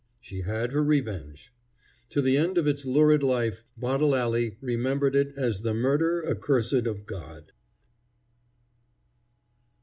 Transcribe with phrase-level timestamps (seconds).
[0.19, 1.53] She had her revenge.
[2.09, 6.87] To the end of its lurid life Bottle Alley remembered it as the murder accursed
[6.87, 7.51] of God.